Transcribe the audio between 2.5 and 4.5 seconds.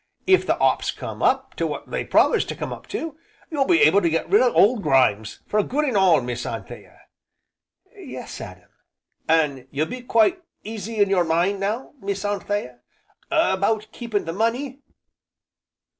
come up to, you'll be able to get rid